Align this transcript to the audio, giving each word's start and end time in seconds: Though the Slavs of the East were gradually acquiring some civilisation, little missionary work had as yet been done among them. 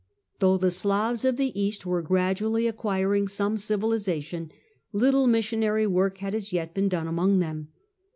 Though 0.39 0.57
the 0.57 0.71
Slavs 0.71 1.23
of 1.25 1.37
the 1.37 1.51
East 1.61 1.85
were 1.85 2.01
gradually 2.01 2.65
acquiring 2.65 3.27
some 3.27 3.55
civilisation, 3.59 4.51
little 4.91 5.27
missionary 5.27 5.85
work 5.85 6.17
had 6.17 6.33
as 6.33 6.51
yet 6.51 6.73
been 6.73 6.89
done 6.89 7.05
among 7.07 7.37
them. 7.37 7.67